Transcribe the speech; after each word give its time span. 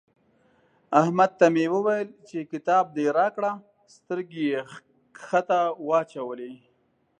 احمد 1.01 1.31
ته 1.39 1.45
مې 1.53 1.65
وويل 1.73 2.09
چې 2.27 2.37
کتاب 2.51 2.83
دې 2.95 3.05
راکړه؛ 3.19 3.51
سترګې 3.95 4.43
يې 4.51 4.61
کښته 5.17 5.59
واچولې. 5.87 6.53